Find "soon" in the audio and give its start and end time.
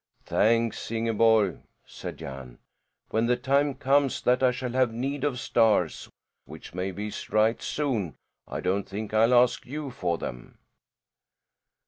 7.61-8.15